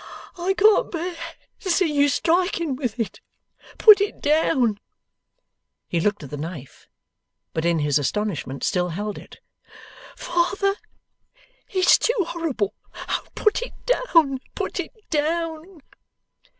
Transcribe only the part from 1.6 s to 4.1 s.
see you striking with it. Put